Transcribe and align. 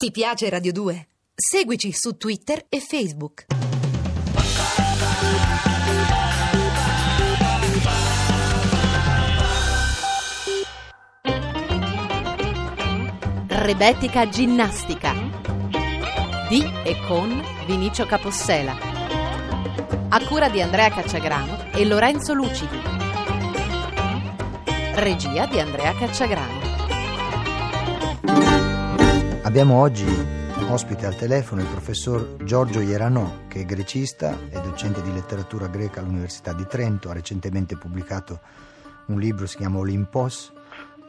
Ti 0.00 0.10
piace 0.12 0.48
Radio 0.48 0.72
2? 0.72 1.08
Seguici 1.34 1.92
su 1.92 2.16
Twitter 2.16 2.64
e 2.70 2.80
Facebook. 2.80 3.44
Rebetica 13.46 14.26
Ginnastica 14.26 15.12
di 16.48 16.62
e 16.82 16.96
con 17.06 17.44
Vinicio 17.66 18.06
Capossela. 18.06 18.74
A 20.08 20.26
cura 20.26 20.48
di 20.48 20.62
Andrea 20.62 20.88
Cacciagrano 20.88 21.72
e 21.72 21.84
Lorenzo 21.84 22.32
Lucidi. 22.32 22.80
Regia 24.94 25.44
di 25.44 25.60
Andrea 25.60 25.92
Cacciagrano. 25.92 26.60
Abbiamo 29.50 29.80
oggi 29.80 30.06
ospite 30.68 31.06
al 31.06 31.16
telefono 31.16 31.60
il 31.60 31.66
professor 31.66 32.36
Giorgio 32.44 32.78
Ieranò, 32.78 33.48
che 33.48 33.62
è 33.62 33.64
grecista 33.64 34.38
e 34.48 34.60
docente 34.60 35.02
di 35.02 35.12
letteratura 35.12 35.66
greca 35.66 35.98
all'Università 35.98 36.52
di 36.52 36.64
Trento. 36.68 37.10
Ha 37.10 37.14
recentemente 37.14 37.76
pubblicato 37.76 38.38
un 39.06 39.18
libro, 39.18 39.46
si 39.46 39.56
chiama 39.56 39.78
Olimpos, 39.78 40.52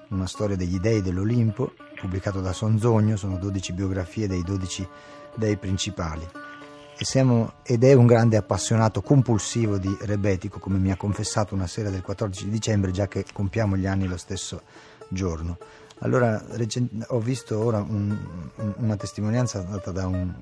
una 0.10 0.26
storia 0.26 0.56
degli 0.56 0.80
dei 0.80 1.04
dell'Olimpo, 1.04 1.74
pubblicato 2.00 2.42
da 2.42 2.52
Sonzogno, 2.52 3.16
sono 3.16 3.38
12 3.38 3.74
biografie 3.74 4.28
dei 4.28 4.42
12 4.42 4.88
dei 5.36 5.58
principali. 5.58 6.28
Siamo, 6.98 7.54
ed 7.62 7.84
è 7.84 7.94
un 7.94 8.08
grande 8.08 8.38
appassionato 8.38 9.04
compulsivo 9.04 9.78
di 9.78 9.96
rebetico, 10.02 10.58
come 10.58 10.80
mi 10.80 10.90
ha 10.90 10.98
confessato 10.98 11.54
una 11.54 11.68
sera 11.68 11.92
del 11.92 12.02
14 12.02 12.50
dicembre, 12.50 12.90
già 12.90 13.08
che 13.08 13.24
compiamo 13.32 13.78
gli 13.78 13.86
anni 13.86 14.08
lo 14.08 14.18
stesso 14.18 14.64
giorno. 15.10 15.60
Allora, 16.04 16.44
ho 17.08 17.20
visto 17.20 17.64
ora 17.64 17.80
un, 17.80 18.18
una 18.78 18.96
testimonianza 18.96 19.62
data 19.62 19.92
da 19.92 20.08
un 20.08 20.34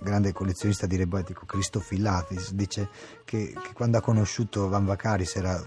grande 0.00 0.32
collezionista 0.32 0.86
di 0.86 0.96
rebatico, 0.96 1.44
Cristofilatis, 1.44 2.52
dice 2.52 2.88
che, 3.24 3.52
che, 3.52 3.72
quando 3.74 3.98
ha 3.98 4.00
conosciuto 4.00 4.68
Van 4.68 4.86
Vakaris 4.86 5.36
era 5.36 5.62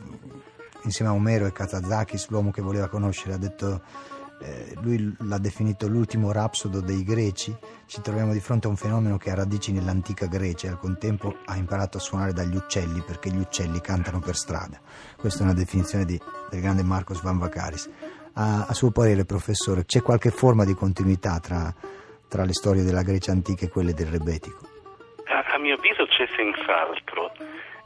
insieme 0.83 1.11
a 1.11 1.13
Omero 1.13 1.45
e 1.45 1.51
Kazazakis 1.51 2.27
l'uomo 2.29 2.49
che 2.49 2.63
voleva 2.63 2.87
conoscere, 2.87 3.35
ha 3.35 3.37
detto 3.37 3.83
eh, 4.41 4.75
lui 4.81 5.15
l'ha 5.19 5.37
definito 5.37 5.87
l'ultimo 5.87 6.31
rapsodo 6.31 6.81
dei 6.81 7.03
greci, 7.03 7.55
ci 7.85 8.01
troviamo 8.01 8.33
di 8.33 8.39
fronte 8.39 8.65
a 8.65 8.71
un 8.71 8.75
fenomeno 8.75 9.17
che 9.17 9.29
ha 9.29 9.35
radici 9.35 9.71
nell'antica 9.71 10.25
Grecia 10.25 10.67
e 10.67 10.69
al 10.71 10.79
contempo 10.79 11.35
ha 11.45 11.55
imparato 11.55 11.97
a 11.97 12.01
suonare 12.01 12.33
dagli 12.33 12.55
uccelli 12.55 13.01
perché 13.01 13.29
gli 13.29 13.39
uccelli 13.39 13.79
cantano 13.79 14.19
per 14.19 14.35
strada. 14.35 14.79
Questa 15.15 15.41
è 15.41 15.43
una 15.43 15.53
definizione 15.53 16.03
di, 16.03 16.19
del 16.49 16.61
grande 16.61 16.83
Marcos 16.83 17.21
Van 17.21 17.37
Vakaris. 17.37 17.89
A, 18.37 18.65
a, 18.67 18.73
suo 18.73 18.91
parere, 18.91 19.23
professore, 19.23 19.85
c'è 19.85 20.01
qualche 20.01 20.29
forma 20.29 20.65
di 20.65 20.73
continuità 20.73 21.39
tra, 21.39 21.73
tra, 22.27 22.43
le 22.43 22.53
storie 22.53 22.83
della 22.83 23.01
Grecia 23.01 23.31
antica 23.31 23.65
e 23.65 23.69
quelle 23.69 23.93
del 23.93 24.07
Rebetico? 24.07 24.59
A, 25.27 25.55
a 25.55 25.57
mio 25.57 25.75
avviso 25.75 26.05
c'è 26.05 26.27
senz'altro. 26.35 27.31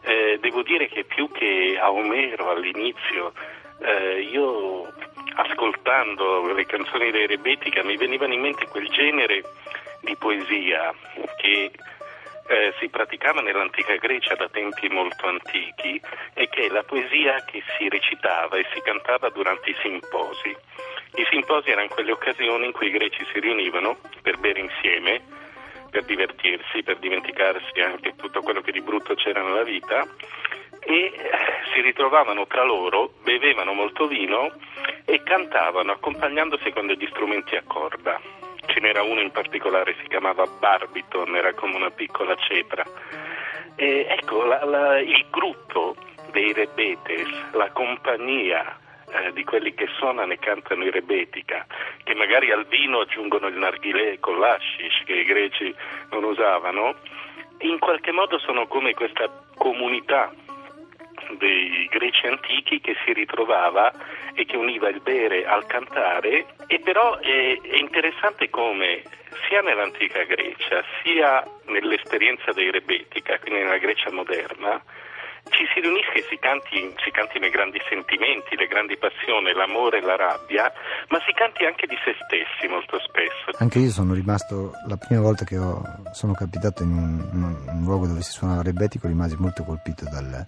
Eh, 0.01 0.39
devo 0.41 0.63
dire 0.63 0.87
che 0.87 1.03
più 1.03 1.29
che 1.31 1.77
a 1.79 1.91
Omero 1.91 2.49
all'inizio, 2.49 3.33
eh, 3.79 4.21
io 4.21 4.87
ascoltando 5.35 6.51
le 6.51 6.65
canzoni 6.65 7.11
dei 7.11 7.27
Rebetica 7.27 7.83
mi 7.83 7.95
venivano 7.95 8.33
in 8.33 8.41
mente 8.41 8.65
quel 8.67 8.87
genere 8.89 9.43
di 10.01 10.15
poesia 10.17 10.93
che 11.37 11.71
eh, 12.49 12.73
si 12.79 12.89
praticava 12.89 13.41
nell'antica 13.41 13.95
Grecia 13.97 14.33
da 14.33 14.49
tempi 14.49 14.89
molto 14.89 15.27
antichi 15.27 16.01
e 16.33 16.49
che 16.49 16.65
è 16.65 16.69
la 16.69 16.83
poesia 16.83 17.43
che 17.45 17.61
si 17.77 17.87
recitava 17.87 18.57
e 18.57 18.65
si 18.73 18.81
cantava 18.81 19.29
durante 19.29 19.69
i 19.69 19.75
simposi. 19.81 20.55
I 21.15 21.27
simposi 21.29 21.69
erano 21.69 21.89
quelle 21.89 22.11
occasioni 22.11 22.65
in 22.65 22.71
cui 22.71 22.87
i 22.87 22.91
greci 22.91 23.23
si 23.31 23.39
riunivano 23.39 23.99
per 24.23 24.37
bere 24.37 24.61
insieme, 24.61 25.21
per 25.91 26.05
divertirsi, 26.05 26.81
per 26.81 26.97
dimenticarsi 26.97 27.79
anche 27.81 28.15
tutto 28.15 28.41
quello 28.41 28.61
che 28.61 28.71
di 28.71 28.81
brutto 28.81 29.13
c'era 29.13 29.43
nella 29.43 29.63
vita 29.63 30.07
e 30.79 30.93
eh, 30.95 31.13
si 31.71 31.81
ritrovavano 31.81 32.47
tra 32.47 32.63
loro, 32.63 33.13
bevevano 33.21 33.73
molto 33.73 34.07
vino 34.07 34.51
e 35.05 35.21
cantavano 35.21 35.91
accompagnandosi 35.91 36.71
con 36.71 36.87
degli 36.87 37.07
strumenti 37.11 37.55
a 37.55 37.63
corda 37.65 38.38
ce 38.69 38.79
n'era 38.79 39.03
uno 39.03 39.19
in 39.19 39.31
particolare, 39.31 39.95
si 39.99 40.07
chiamava 40.07 40.45
Barbiton, 40.45 41.35
era 41.35 41.53
come 41.53 41.75
una 41.75 41.89
piccola 41.89 42.35
cepra. 42.35 42.83
E 43.75 44.05
ecco, 44.09 44.43
la, 44.45 44.63
la, 44.65 44.99
il 44.99 45.25
gruppo 45.29 45.95
dei 46.31 46.53
rebetes, 46.53 47.27
la 47.51 47.69
compagnia 47.71 48.77
eh, 49.11 49.33
di 49.33 49.43
quelli 49.43 49.73
che 49.73 49.87
suonano 49.97 50.31
e 50.33 50.39
cantano 50.39 50.83
i 50.85 50.91
rebetica, 50.91 51.65
che 52.03 52.13
magari 52.13 52.51
al 52.51 52.65
vino 52.65 52.99
aggiungono 52.99 53.47
il 53.47 53.57
narghilè 53.57 54.19
con 54.19 54.39
l'ashish 54.39 55.03
che 55.05 55.13
i 55.13 55.25
greci 55.25 55.73
non 56.11 56.23
usavano, 56.23 56.95
in 57.59 57.79
qualche 57.79 58.11
modo 58.11 58.37
sono 58.39 58.67
come 58.67 58.93
questa 58.93 59.29
comunità 59.55 60.31
dei 61.37 61.87
greci 61.89 62.27
antichi 62.27 62.79
che 62.79 62.95
si 63.05 63.13
ritrovava 63.13 63.91
e 64.33 64.45
che 64.45 64.55
univa 64.55 64.89
il 64.89 65.01
bere 65.01 65.45
al 65.45 65.65
cantare 65.65 66.45
e 66.67 66.79
però 66.79 67.17
è, 67.19 67.59
è 67.61 67.75
interessante 67.75 68.49
come 68.49 69.03
sia 69.47 69.61
nell'antica 69.61 70.23
Grecia 70.23 70.83
sia 71.03 71.43
nell'esperienza 71.67 72.51
dei 72.51 72.71
Rebetica, 72.71 73.39
quindi 73.39 73.61
nella 73.61 73.77
Grecia 73.77 74.11
moderna, 74.11 74.81
ci 75.49 75.65
si 75.73 75.79
riunisca 75.79 76.13
e 76.13 76.25
si, 76.29 76.37
si 76.37 77.11
cantino 77.11 77.45
i 77.45 77.49
grandi 77.49 77.81
sentimenti, 77.89 78.55
le 78.55 78.67
grandi 78.67 78.97
passioni, 78.97 79.53
l'amore 79.53 80.01
la 80.01 80.15
rabbia, 80.15 80.71
ma 81.09 81.19
si 81.25 81.33
canti 81.33 81.65
anche 81.65 81.87
di 81.87 81.95
se 82.03 82.15
stessi 82.25 82.67
molto 82.67 82.99
spesso. 82.99 83.57
Anche 83.57 83.79
io 83.79 83.89
sono 83.89 84.13
rimasto, 84.13 84.71
la 84.87 84.97
prima 84.97 85.21
volta 85.21 85.45
che 85.45 85.57
ho, 85.57 85.81
sono 86.11 86.33
capitato 86.33 86.83
in 86.83 86.91
un, 86.91 87.29
in 87.33 87.77
un 87.79 87.83
luogo 87.83 88.07
dove 88.07 88.21
si 88.21 88.31
suonava 88.31 88.61
rebetico, 88.61 89.07
rimasi 89.07 89.35
molto 89.39 89.63
colpito 89.63 90.05
dal, 90.05 90.45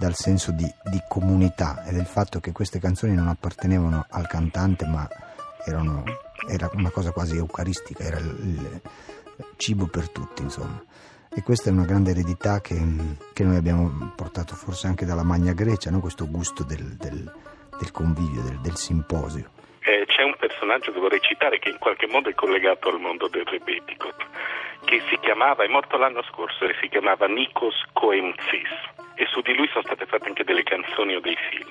dal 0.00 0.14
senso 0.14 0.50
di, 0.52 0.64
di, 0.84 0.98
comunità 1.06 1.84
e 1.84 1.92
del 1.92 2.06
fatto 2.06 2.40
che 2.40 2.52
queste 2.52 2.80
canzoni 2.80 3.14
non 3.14 3.28
appartenevano 3.28 4.06
al 4.08 4.26
cantante 4.26 4.86
ma 4.86 5.06
erano, 5.66 6.02
era 6.48 6.70
una 6.72 6.88
cosa 6.88 7.12
quasi 7.12 7.36
eucaristica, 7.36 8.02
era 8.02 8.16
il, 8.16 8.34
il 8.40 8.80
cibo 9.56 9.88
per 9.88 10.08
tutti 10.08 10.40
insomma. 10.40 10.82
E 11.28 11.42
questa 11.42 11.68
è 11.68 11.72
una 11.72 11.84
grande 11.84 12.12
eredità 12.12 12.62
che, 12.62 12.80
che 13.34 13.44
noi 13.44 13.56
abbiamo 13.56 14.14
portato 14.16 14.54
forse 14.54 14.86
anche 14.86 15.04
dalla 15.04 15.22
Magna 15.22 15.52
Grecia, 15.52 15.90
no? 15.90 16.00
questo 16.00 16.26
gusto 16.26 16.64
del, 16.64 16.96
del, 16.96 17.30
del 17.78 17.90
convivio, 17.92 18.40
del, 18.40 18.58
del 18.60 18.76
simposio. 18.76 19.50
Eh, 19.80 20.06
c'è 20.06 20.22
un 20.22 20.34
personaggio 20.38 20.92
che 20.92 20.98
vorrei 20.98 21.20
citare 21.20 21.58
che 21.58 21.68
in 21.68 21.78
qualche 21.78 22.06
modo 22.06 22.30
è 22.30 22.34
collegato 22.34 22.88
al 22.88 23.00
mondo 23.00 23.28
del 23.28 23.44
rebetico, 23.44 24.08
che 24.86 25.02
si 25.10 25.18
chiamava, 25.20 25.62
è 25.62 25.68
morto 25.68 25.98
l'anno 25.98 26.22
scorso, 26.22 26.64
e 26.64 26.74
si 26.80 26.88
chiamava 26.88 27.26
Nikos 27.26 27.84
Koemzis 27.92 28.99
e 29.20 29.26
su 29.26 29.42
di 29.42 29.54
lui 29.54 29.68
sono 29.68 29.82
state 29.84 30.06
fatte 30.06 30.28
anche 30.28 30.44
delle 30.44 30.62
canzoni 30.62 31.14
o 31.14 31.20
dei 31.20 31.36
film. 31.50 31.70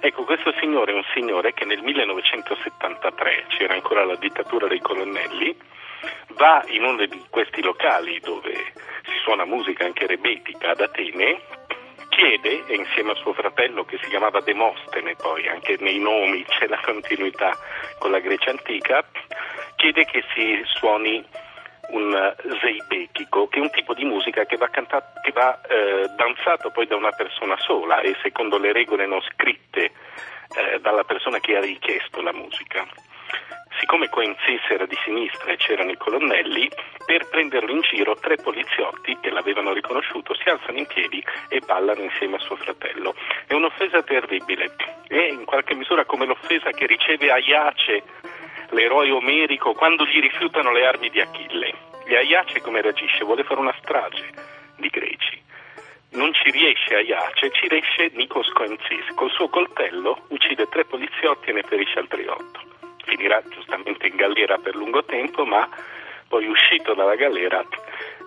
Ecco, 0.00 0.24
questo 0.24 0.52
signore 0.58 0.90
è 0.90 0.94
un 0.96 1.04
signore 1.14 1.54
che 1.54 1.64
nel 1.64 1.82
1973, 1.82 3.44
c'era 3.46 3.74
ancora 3.74 4.04
la 4.04 4.16
dittatura 4.16 4.66
dei 4.66 4.80
colonnelli, 4.80 5.56
va 6.30 6.64
in 6.66 6.82
uno 6.82 7.06
di 7.06 7.24
questi 7.30 7.62
locali 7.62 8.18
dove 8.18 8.54
si 9.04 9.16
suona 9.22 9.44
musica 9.44 9.84
anche 9.84 10.06
rebetica 10.08 10.70
ad 10.70 10.80
Atene, 10.80 11.40
chiede, 12.08 12.64
e 12.66 12.74
insieme 12.74 13.12
a 13.12 13.14
suo 13.14 13.34
fratello 13.34 13.84
che 13.84 13.96
si 14.02 14.08
chiamava 14.08 14.40
Demostene, 14.40 15.14
poi 15.14 15.46
anche 15.46 15.76
nei 15.78 16.00
nomi 16.00 16.44
c'è 16.44 16.66
la 16.66 16.80
continuità 16.82 17.56
con 18.00 18.10
la 18.10 18.18
Grecia 18.18 18.50
antica, 18.50 19.04
chiede 19.76 20.04
che 20.06 20.24
si 20.34 20.60
suoni 20.64 21.24
un 21.90 22.34
zeibechico, 22.60 23.48
che 23.48 23.58
è 23.58 23.62
un 23.62 23.70
tipo 23.70 23.94
di 23.94 24.04
musica 24.04 24.44
che 24.44 24.56
va, 24.56 24.68
cantato, 24.68 25.20
che 25.22 25.32
va 25.32 25.60
eh, 25.62 26.08
danzato 26.16 26.70
poi 26.70 26.86
da 26.86 26.96
una 26.96 27.12
persona 27.12 27.56
sola 27.58 28.00
e 28.00 28.16
secondo 28.22 28.58
le 28.58 28.72
regole 28.72 29.06
non 29.06 29.20
scritte 29.22 29.84
eh, 29.84 30.80
dalla 30.80 31.04
persona 31.04 31.38
che 31.38 31.56
ha 31.56 31.60
richiesto 31.60 32.20
la 32.20 32.32
musica. 32.32 32.86
Siccome 33.78 34.10
Coenzis 34.10 34.60
era 34.68 34.84
di 34.84 34.96
sinistra 35.04 35.52
e 35.52 35.56
c'erano 35.56 35.90
i 35.90 35.96
colonnelli, 35.96 36.68
per 37.06 37.28
prenderlo 37.28 37.70
in 37.70 37.80
giro 37.80 38.14
tre 38.14 38.36
poliziotti 38.36 39.16
che 39.20 39.30
l'avevano 39.30 39.72
riconosciuto 39.72 40.34
si 40.34 40.48
alzano 40.48 40.78
in 40.78 40.86
piedi 40.86 41.24
e 41.48 41.60
ballano 41.60 42.02
insieme 42.02 42.36
a 42.36 42.40
suo 42.40 42.56
fratello. 42.56 43.14
È 43.46 43.54
un'offesa 43.54 44.02
terribile, 44.02 44.74
è 45.08 45.22
in 45.22 45.44
qualche 45.44 45.74
misura 45.74 46.04
come 46.04 46.26
l'offesa 46.26 46.70
che 46.70 46.86
riceve 46.86 47.32
Aiace 47.32 48.02
l'eroe 48.70 49.10
omerico, 49.10 49.72
quando 49.74 50.04
gli 50.04 50.20
rifiutano 50.20 50.72
le 50.72 50.86
armi 50.86 51.10
di 51.10 51.20
Achille. 51.20 51.72
E 52.04 52.16
Aiace 52.16 52.60
come 52.60 52.80
reagisce? 52.80 53.24
Vuole 53.24 53.44
fare 53.44 53.60
una 53.60 53.74
strage 53.80 54.24
di 54.76 54.88
greci. 54.88 55.40
Non 56.12 56.32
ci 56.32 56.50
riesce 56.50 56.96
Aiace, 56.96 57.50
ci 57.52 57.68
riesce 57.68 58.10
Nikos 58.14 58.48
Coenzis. 58.52 59.14
Col 59.14 59.30
suo 59.30 59.48
coltello 59.48 60.24
uccide 60.28 60.66
tre 60.66 60.84
poliziotti 60.84 61.50
e 61.50 61.52
ne 61.52 61.62
ferisce 61.62 61.98
altri 61.98 62.26
otto. 62.26 62.60
Finirà 63.04 63.42
giustamente 63.48 64.08
in 64.08 64.16
galera 64.16 64.58
per 64.58 64.74
lungo 64.74 65.04
tempo, 65.04 65.44
ma 65.44 65.68
poi 66.28 66.46
uscito 66.46 66.94
dalla 66.94 67.14
galera 67.14 67.64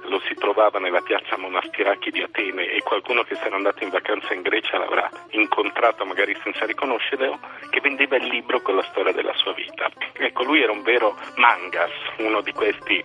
lo 0.05 0.19
si 0.27 0.33
trovava 0.35 0.79
nella 0.79 1.01
piazza 1.01 1.37
Monastiracchi 1.37 2.11
di 2.11 2.21
Atene 2.21 2.69
e 2.71 2.81
qualcuno 2.81 3.23
che 3.23 3.35
si 3.35 3.43
era 3.45 3.55
andato 3.55 3.83
in 3.83 3.89
vacanza 3.89 4.33
in 4.33 4.41
Grecia 4.41 4.77
l'avrà 4.77 5.09
incontrato 5.31 6.05
magari 6.05 6.37
senza 6.43 6.65
riconoscerlo, 6.65 7.39
che 7.69 7.79
vendeva 7.81 8.17
il 8.17 8.25
libro 8.25 8.61
con 8.61 8.75
la 8.75 8.83
storia 8.91 9.13
della 9.13 9.33
sua 9.35 9.53
vita. 9.53 9.89
Ecco, 10.13 10.43
lui 10.43 10.61
era 10.61 10.71
un 10.71 10.83
vero 10.83 11.17
mangas, 11.35 11.91
uno 12.17 12.41
di 12.41 12.51
questi 12.51 13.03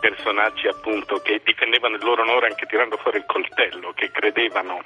personaggi 0.00 0.68
appunto 0.68 1.18
che 1.18 1.40
difendevano 1.44 1.96
il 1.96 2.04
loro 2.04 2.22
onore 2.22 2.46
anche 2.46 2.66
tirando 2.66 2.96
fuori 2.96 3.18
il 3.18 3.26
coltello, 3.26 3.92
che 3.92 4.10
credevano 4.10 4.80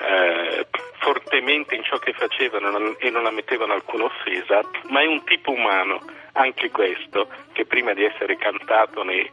eh, 0.00 0.66
fortemente 0.98 1.74
in 1.74 1.84
ciò 1.84 1.98
che 1.98 2.12
facevano 2.12 2.96
e 2.98 3.10
non 3.10 3.26
ammettevano 3.26 3.72
alcuna 3.72 4.04
offesa, 4.04 4.60
ma 4.88 5.00
è 5.00 5.06
un 5.06 5.24
tipo 5.24 5.52
umano, 5.52 6.00
anche 6.32 6.70
questo, 6.70 7.28
che 7.52 7.66
prima 7.66 7.92
di 7.92 8.04
essere 8.04 8.36
cantato 8.36 9.02
nei, 9.02 9.30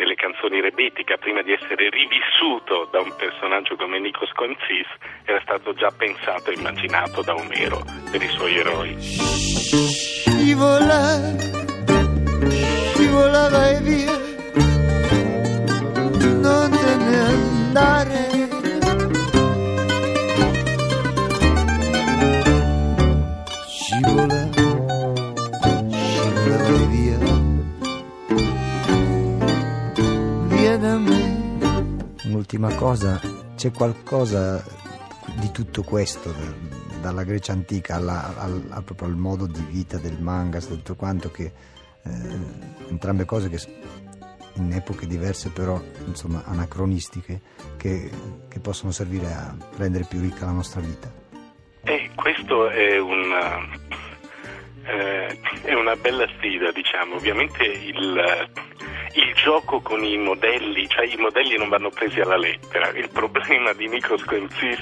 nelle 0.00 0.14
canzoni 0.14 0.62
rebetica, 0.62 1.18
prima 1.18 1.42
di 1.42 1.52
essere 1.52 1.90
rivissuto 1.90 2.88
da 2.90 3.00
un 3.00 3.14
personaggio 3.16 3.76
come 3.76 4.00
Nikos 4.00 4.32
Coinzis, 4.32 4.88
era 5.24 5.38
stato 5.42 5.74
già 5.74 5.90
pensato 5.90 6.50
e 6.50 6.54
immaginato 6.54 7.20
da 7.20 7.34
Omero 7.34 7.84
per 8.10 8.22
i 8.22 8.28
suoi 8.28 8.56
eroi. 8.56 8.96
Scivola, 10.24 11.20
scivola 12.94 13.48
vai 13.50 13.82
via, 13.82 14.18
non 16.40 16.70
te 16.70 16.96
ne 16.96 17.16
andare. 17.18 18.19
Me. 32.60 32.66
Un'ultima 32.66 32.74
cosa, 32.74 33.20
c'è 33.56 33.70
qualcosa 33.72 34.62
di 35.38 35.50
tutto 35.50 35.82
questo, 35.82 36.30
da- 36.30 36.98
dalla 37.00 37.24
Grecia 37.24 37.52
antica 37.52 37.96
alla- 37.96 38.34
al, 38.36 38.62
a- 38.70 38.82
proprio 38.82 39.08
al 39.08 39.16
modo 39.16 39.46
di 39.46 39.64
vita 39.70 39.96
del 39.98 40.20
mangas, 40.20 40.68
da 40.68 40.74
tutto 40.74 40.94
quanto, 40.94 41.30
che 41.30 41.52
eh, 42.02 42.10
entrambe 42.88 43.24
cose 43.24 43.48
che 43.48 43.58
in 44.54 44.72
epoche 44.72 45.06
diverse 45.06 45.50
però 45.50 45.80
insomma 46.06 46.42
anacronistiche 46.44 47.40
che, 47.76 48.10
che 48.48 48.58
possono 48.60 48.90
servire 48.90 49.26
a 49.32 49.54
rendere 49.76 50.04
più 50.08 50.20
ricca 50.20 50.44
la 50.46 50.52
nostra 50.52 50.80
vita. 50.80 51.10
E 51.82 52.10
questo 52.14 52.68
è 52.68 52.98
una, 52.98 53.58
eh, 54.84 55.40
è 55.62 55.74
una 55.74 55.96
bella 55.96 56.26
sfida, 56.36 56.72
diciamo. 56.72 57.14
Ovviamente 57.16 57.64
il, 57.64 58.50
il 59.14 59.34
gioco 59.34 59.80
con 59.80 60.04
i 60.04 60.16
modelli, 60.16 60.88
cioè 60.88 61.06
i 61.06 61.16
modelli 61.16 61.56
non 61.56 61.68
vanno 61.68 61.90
presi 61.90 62.20
alla 62.20 62.36
lettera. 62.36 62.90
Il 62.90 63.10
problema 63.10 63.72
di 63.72 63.88
Nikos 63.88 64.24
Coinzis 64.24 64.78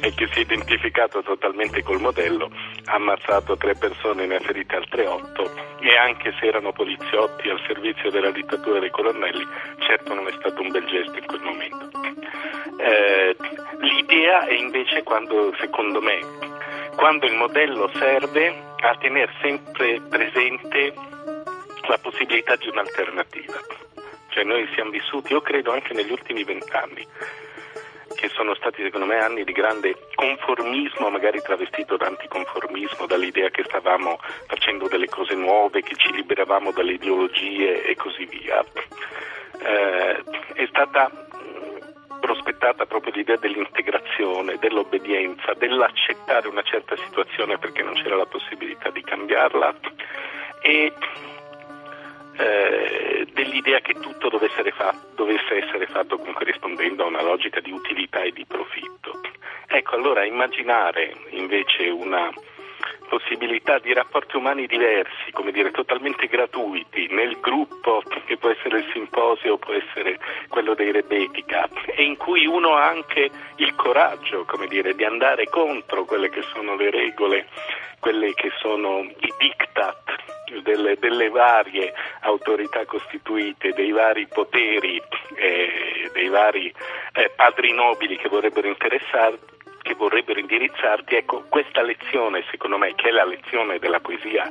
è 0.00 0.12
che 0.14 0.26
si 0.28 0.38
è 0.38 0.42
identificato 0.42 1.22
totalmente 1.22 1.82
col 1.82 2.00
modello, 2.00 2.50
ha 2.86 2.94
ammazzato 2.94 3.56
tre 3.56 3.74
persone, 3.74 4.26
ne 4.26 4.36
ha 4.36 4.40
ferite 4.40 4.76
altre 4.76 5.06
otto 5.06 5.50
e 5.80 5.96
anche 5.96 6.34
se 6.38 6.46
erano 6.46 6.72
poliziotti 6.72 7.48
al 7.48 7.60
servizio 7.66 8.10
della 8.10 8.30
dittatura 8.30 8.78
dei 8.78 8.90
colonnelli, 8.90 9.46
certo 9.78 10.14
non 10.14 10.26
è 10.26 10.32
stato 10.38 10.62
un 10.62 10.68
bel 10.68 10.84
gesto 10.86 11.18
in 11.18 11.26
quel 11.26 11.42
momento. 11.42 11.90
Eh, 12.78 13.36
l'idea 13.80 14.46
è 14.46 14.54
invece 14.54 15.02
quando, 15.02 15.54
secondo 15.58 16.00
me, 16.00 16.18
quando 16.96 17.26
il 17.26 17.34
modello 17.34 17.90
serve 17.94 18.54
a 18.80 18.96
tenere 18.96 19.32
sempre 19.40 20.00
presente 20.08 20.94
la 21.88 21.98
possibilità 21.98 22.56
di 22.56 22.68
un'alternativa. 22.68 23.58
Cioè 24.28 24.44
noi 24.44 24.68
siamo 24.74 24.90
vissuti, 24.90 25.32
io 25.32 25.40
credo 25.40 25.72
anche 25.72 25.94
negli 25.94 26.12
ultimi 26.12 26.44
vent'anni, 26.44 27.06
che 28.14 28.28
sono 28.28 28.54
stati 28.54 28.82
secondo 28.82 29.06
me 29.06 29.18
anni 29.18 29.44
di 29.44 29.52
grande 29.52 29.94
conformismo, 30.14 31.08
magari 31.10 31.40
travestito 31.40 31.96
da 31.96 32.06
anticonformismo, 32.06 33.06
dall'idea 33.06 33.50
che 33.50 33.64
stavamo 33.64 34.18
facendo 34.46 34.88
delle 34.88 35.08
cose 35.08 35.34
nuove, 35.34 35.82
che 35.82 35.94
ci 35.96 36.12
liberavamo 36.12 36.70
dalle 36.72 36.92
ideologie 36.92 37.82
e 37.82 37.94
così 37.94 38.24
via. 38.26 38.64
Eh, 39.58 40.22
è 40.54 40.66
stata 40.68 41.08
mh, 41.08 42.18
prospettata 42.20 42.86
proprio 42.86 43.12
l'idea 43.14 43.36
dell'integrazione, 43.36 44.58
dell'obbedienza, 44.58 45.54
dell'accettare 45.54 46.48
una 46.48 46.62
certa 46.62 46.96
situazione 46.96 47.58
perché 47.58 47.82
non 47.82 47.94
c'era 47.94 48.16
la 48.16 48.26
possibilità 48.26 48.90
di 48.90 49.02
cambiarla 49.02 49.74
e 50.60 50.92
eh, 52.38 53.26
dell'idea 53.32 53.80
che 53.80 53.94
tutto 53.94 54.28
dovesse 54.28 54.54
essere, 54.56 54.70
fatto, 54.72 55.14
dovesse 55.14 55.64
essere 55.64 55.86
fatto 55.86 56.18
comunque 56.18 56.44
rispondendo 56.44 57.04
a 57.04 57.06
una 57.06 57.22
logica 57.22 57.60
di 57.60 57.72
utilità 57.72 58.22
e 58.22 58.32
di 58.32 58.44
profitto. 58.46 59.20
Ecco, 59.66 59.94
allora 59.96 60.24
immaginare 60.24 61.14
invece 61.30 61.88
una 61.88 62.32
possibilità 63.08 63.78
di 63.78 63.92
rapporti 63.92 64.36
umani 64.36 64.66
diversi, 64.66 65.30
come 65.32 65.52
dire, 65.52 65.70
totalmente 65.70 66.26
gratuiti, 66.26 67.06
nel 67.10 67.38
gruppo 67.40 68.02
che 68.26 68.36
può 68.36 68.50
essere 68.50 68.78
il 68.78 68.90
simposio, 68.92 69.58
può 69.58 69.72
essere 69.72 70.18
quello 70.48 70.74
dei 70.74 70.90
Rebetica, 70.92 71.68
e 71.86 72.02
in 72.02 72.16
cui 72.16 72.46
uno 72.46 72.74
ha 72.74 72.86
anche 72.86 73.30
il 73.56 73.74
coraggio, 73.74 74.44
come 74.44 74.66
dire, 74.66 74.94
di 74.94 75.04
andare 75.04 75.48
contro 75.48 76.04
quelle 76.04 76.30
che 76.30 76.42
sono 76.42 76.76
le 76.76 76.90
regole, 76.90 77.46
quelle 78.00 78.34
che 78.34 78.50
sono 78.58 79.00
i 79.00 79.32
diktat 79.38 80.35
delle, 80.62 80.96
delle 80.98 81.28
varie 81.28 81.92
autorità 82.20 82.84
costituite, 82.84 83.72
dei 83.72 83.90
vari 83.90 84.26
poteri, 84.26 85.00
eh, 85.34 86.10
dei 86.12 86.28
vari 86.28 86.72
eh, 87.12 87.30
padri 87.34 87.72
nobili 87.72 88.16
che 88.16 88.28
vorrebbero 88.28 88.68
interessarti 88.68 89.54
che 89.86 89.94
vorrebbero 89.94 90.40
indirizzarti, 90.40 91.14
ecco, 91.14 91.44
questa 91.48 91.80
lezione, 91.80 92.42
secondo 92.50 92.76
me, 92.76 92.96
che 92.96 93.08
è 93.08 93.12
la 93.12 93.24
lezione 93.24 93.78
della 93.78 94.00
poesia 94.00 94.50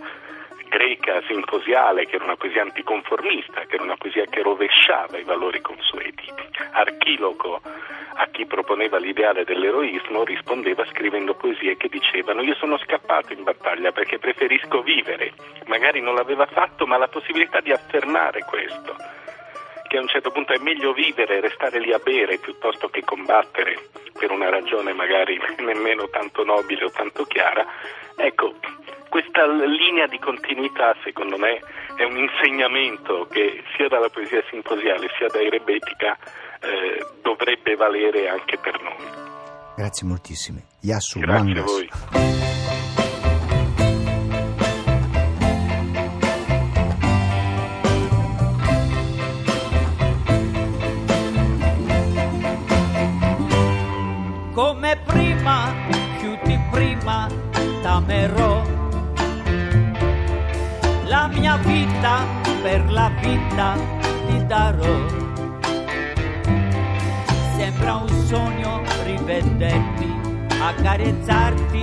greca 0.69 1.21
simposiale, 1.27 2.05
che 2.05 2.15
era 2.15 2.23
una 2.23 2.37
poesia 2.37 2.61
anticonformista, 2.61 3.65
che 3.65 3.75
era 3.75 3.83
una 3.83 3.97
poesia 3.97 4.23
che 4.25 4.41
rovesciava 4.41 5.17
i 5.17 5.23
valori 5.23 5.59
consueti. 5.59 6.31
Archiloco, 6.71 7.61
a 8.15 8.27
chi 8.31 8.45
proponeva 8.45 8.97
l'ideale 8.97 9.43
dell'eroismo, 9.43 10.23
rispondeva 10.23 10.85
scrivendo 10.85 11.35
poesie 11.35 11.77
che 11.77 11.89
dicevano 11.89 12.41
io 12.41 12.55
sono 12.55 12.77
scappato 12.77 13.33
in 13.33 13.43
battaglia 13.43 13.91
perché 13.91 14.19
preferisco 14.19 14.81
vivere. 14.81 15.33
Magari 15.65 16.01
non 16.01 16.15
l'aveva 16.15 16.45
fatto, 16.45 16.85
ma 16.85 16.97
la 16.97 17.07
possibilità 17.07 17.59
di 17.59 17.71
affermare 17.71 18.43
questo 18.45 18.95
che 19.87 19.97
a 19.97 20.01
un 20.01 20.07
certo 20.07 20.31
punto 20.31 20.51
è 20.51 20.57
meglio 20.59 20.93
vivere 20.93 21.39
restare 21.39 21.79
lì 21.79 21.93
a 21.93 21.99
bere 21.99 22.37
piuttosto 22.37 22.89
che 22.89 23.03
combattere 23.03 23.87
per 24.17 24.31
una 24.31 24.49
ragione 24.49 24.93
magari 24.93 25.39
nemmeno 25.59 26.09
tanto 26.09 26.43
nobile 26.43 26.85
o 26.85 26.91
tanto 26.91 27.23
chiara. 27.25 27.65
Ecco, 28.17 28.55
questa 29.09 29.45
linea 29.47 30.07
di 30.07 30.19
continuità 30.19 30.95
secondo 31.03 31.37
me 31.37 31.61
è 31.95 32.03
un 32.03 32.17
insegnamento 32.17 33.27
che 33.29 33.63
sia 33.75 33.87
dalla 33.87 34.09
poesia 34.09 34.43
simposiale 34.49 35.09
sia 35.17 35.27
dai 35.27 35.49
Rebetica 35.49 36.17
eh, 36.65 37.05
dovrebbe 37.21 37.75
valere 37.75 38.27
anche 38.27 38.57
per 38.57 38.81
noi. 38.81 39.23
Grazie 39.75 40.07
moltissime. 40.07 40.63
Yasu 40.81 41.19
Grazie 41.19 41.43
Mangas. 41.43 41.63
a 41.63 41.73
voi. 41.73 41.89
come 54.85 54.97
prima, 55.05 55.73
più 56.19 56.37
di 56.43 56.59
prima 56.71 57.27
t'amerò. 57.81 58.61
La 61.05 61.27
mia 61.27 61.57
vita 61.57 62.23
per 62.61 62.91
la 62.91 63.11
vita 63.21 63.75
ti 64.27 64.45
darò. 64.45 65.04
Sembra 67.65 67.95
un 67.95 68.25
sogno 68.27 68.83
rivederti, 69.05 70.05
accarezzarti. 70.49 71.79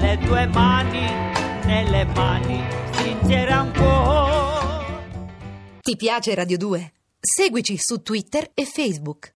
Le 0.00 0.18
tue 0.18 0.46
mani 0.46 1.06
nelle 1.64 2.04
mani, 2.06 2.60
stringere 2.90 3.52
ancora. 3.52 4.84
Ti 5.80 5.94
piace 5.94 6.34
Radio 6.34 6.58
2? 6.58 6.92
Seguici 7.20 7.76
su 7.78 8.02
Twitter 8.02 8.50
e 8.52 8.64
Facebook. 8.64 9.30